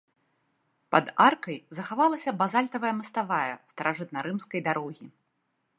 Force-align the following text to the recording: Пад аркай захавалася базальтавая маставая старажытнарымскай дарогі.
Пад 0.95 1.05
аркай 1.25 1.57
захавалася 1.81 2.33
базальтавая 2.41 2.93
маставая 3.01 3.55
старажытнарымскай 3.75 4.61
дарогі. 4.69 5.05